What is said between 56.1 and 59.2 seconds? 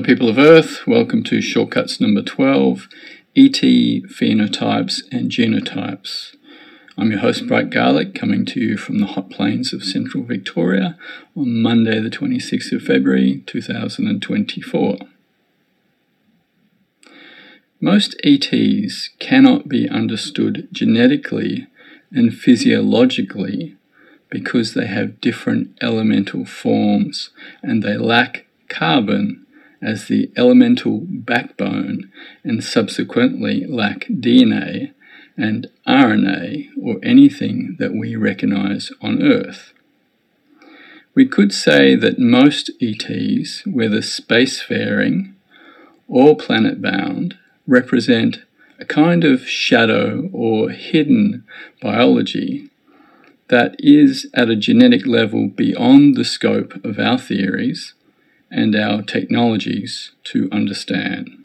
the scope of our theories and our